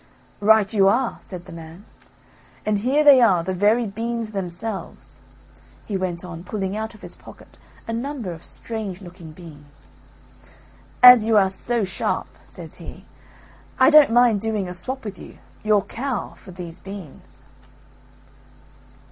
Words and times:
"Right 0.39 0.73
you 0.73 0.87
are," 0.87 1.19
said 1.21 1.45
the 1.45 1.51
man, 1.51 1.85
"and 2.65 2.79
here 2.79 3.03
they 3.03 3.21
are 3.21 3.43
the 3.43 3.53
very 3.53 3.85
beans 3.85 4.31
themselves," 4.31 5.21
he 5.85 5.95
went 5.95 6.25
on 6.25 6.43
pulling 6.43 6.75
out 6.75 6.95
of 6.95 7.03
his 7.03 7.15
pocket 7.15 7.59
a 7.87 7.93
number 7.93 8.31
of 8.31 8.43
strange 8.43 8.99
looking 8.99 9.31
beans. 9.31 9.91
"As 11.03 11.27
you 11.27 11.37
are 11.37 11.51
so 11.51 11.83
sharp," 11.83 12.25
says 12.43 12.77
he, 12.77 13.05
"I 13.77 13.91
don't 13.91 14.11
mind 14.11 14.41
doing 14.41 14.67
a 14.67 14.73
swop 14.73 15.05
with 15.05 15.19
you 15.19 15.37
your 15.63 15.83
cow 15.83 16.33
for 16.35 16.49
these 16.49 16.79
beans." 16.79 17.43